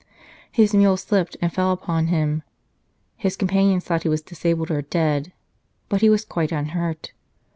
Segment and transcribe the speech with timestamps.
[0.51, 2.41] His mule slipped, and fell upon him.
[3.17, 5.31] His companions thought he was disabled or dead,
[5.89, 7.11] but he was quite unhurt.